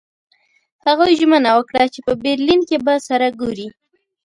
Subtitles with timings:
[0.85, 3.67] هغوی ژمنه وکړه چې په برلین کې به سره ګوري